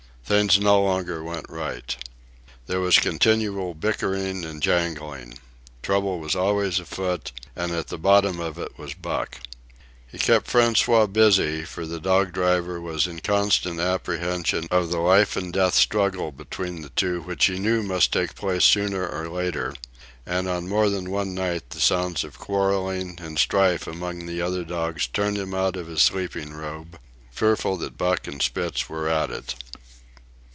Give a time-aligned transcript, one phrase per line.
[0.23, 1.93] Things no longer went right.
[2.65, 5.39] There was continual bickering and jangling.
[5.83, 9.41] Trouble was always afoot, and at the bottom of it was Buck.
[10.07, 15.35] He kept François busy, for the dog driver was in constant apprehension of the life
[15.35, 19.73] and death struggle between the two which he knew must take place sooner or later;
[20.25, 24.63] and on more than one night the sounds of quarrelling and strife among the other
[24.63, 26.97] dogs turned him out of his sleeping robe,
[27.31, 29.55] fearful that Buck and Spitz were at it.